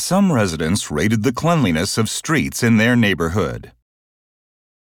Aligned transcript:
Some 0.00 0.32
residents 0.32 0.90
rated 0.90 1.24
the 1.24 1.32
cleanliness 1.32 1.98
of 1.98 2.08
streets 2.08 2.62
in 2.62 2.78
their 2.78 2.96
neighborhood. 2.96 3.72